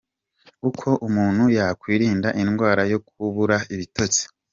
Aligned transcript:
Uko 0.69 0.87
umuntu 1.07 1.43
yakwirinda 1.57 2.29
indwara 2.41 2.81
yo 2.91 2.99
kubura 3.07 3.57
ibitotsi 3.73 4.23